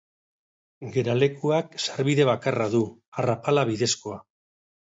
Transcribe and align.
Geralekuak 0.95 1.77
sarbide 1.85 2.27
bakarra 2.31 2.69
du, 2.73 2.83
arrapala 3.25 3.69
bidezkoa. 3.73 4.21